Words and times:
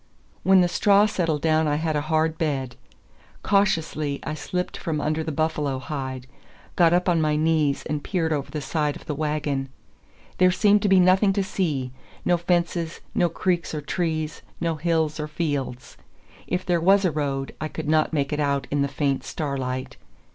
When 0.41 0.61
the 0.61 0.67
straw 0.67 1.05
settled 1.05 1.43
down 1.43 1.67
I 1.67 1.75
had 1.75 1.95
a 1.95 2.01
hard 2.01 2.39
bed. 2.39 2.75
Cautiously 3.43 4.19
I 4.23 4.33
slipped 4.33 4.75
from 4.75 4.99
under 4.99 5.23
the 5.23 5.31
buffalo 5.31 5.77
hide, 5.77 6.25
got 6.75 6.91
up 6.91 7.07
on 7.07 7.21
my 7.21 7.35
knees 7.35 7.83
and 7.85 8.03
peered 8.03 8.33
over 8.33 8.49
the 8.49 8.61
side 8.61 8.95
of 8.95 9.05
the 9.05 9.13
wagon. 9.13 9.69
There 10.39 10.49
seemed 10.49 10.81
to 10.81 10.89
be 10.89 10.99
nothing 10.99 11.33
to 11.33 11.43
see; 11.43 11.91
no 12.25 12.37
fences, 12.37 13.01
no 13.13 13.29
creeks 13.29 13.75
or 13.75 13.81
trees, 13.81 14.41
no 14.59 14.73
hills 14.77 15.19
or 15.19 15.27
fields. 15.27 15.97
If 16.47 16.65
there 16.65 16.81
was 16.81 17.05
a 17.05 17.11
road, 17.11 17.53
I 17.61 17.67
could 17.67 17.87
not 17.87 18.11
make 18.11 18.33
it 18.33 18.39
out 18.39 18.65
in 18.71 18.81
the 18.81 18.87
faint 18.87 19.23
starlight. 19.23 19.97